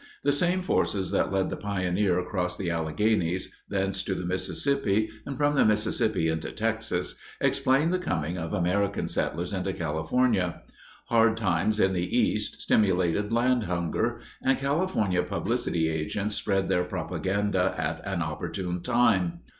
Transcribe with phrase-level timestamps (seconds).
[0.23, 5.37] The same forces that led the pioneer across the Alleghenies, thence to the Mississippi, and
[5.37, 10.63] from the Mississippi into Texas, explain the coming of American settlers into California.
[11.09, 17.75] Hard times in the East stimulated land hunger, and California publicity agents spread their propaganda
[17.77, 19.41] at an opportune time.